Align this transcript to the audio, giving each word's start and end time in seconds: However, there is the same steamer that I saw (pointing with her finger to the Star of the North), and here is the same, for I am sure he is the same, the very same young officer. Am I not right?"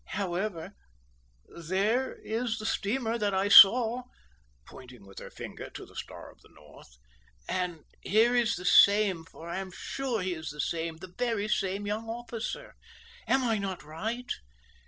However, 0.17 0.73
there 1.47 2.15
is 2.15 2.57
the 2.57 2.65
same 2.65 2.73
steamer 2.73 3.17
that 3.19 3.35
I 3.35 3.49
saw 3.49 4.05
(pointing 4.65 5.05
with 5.05 5.19
her 5.19 5.29
finger 5.29 5.69
to 5.69 5.85
the 5.85 5.95
Star 5.95 6.31
of 6.31 6.41
the 6.41 6.49
North), 6.51 6.97
and 7.47 7.83
here 8.01 8.35
is 8.35 8.55
the 8.55 8.65
same, 8.65 9.25
for 9.25 9.47
I 9.47 9.59
am 9.59 9.69
sure 9.69 10.23
he 10.23 10.33
is 10.33 10.49
the 10.49 10.59
same, 10.59 10.97
the 10.97 11.13
very 11.15 11.47
same 11.47 11.85
young 11.85 12.09
officer. 12.09 12.73
Am 13.27 13.43
I 13.43 13.59
not 13.59 13.83
right?" 13.83 14.31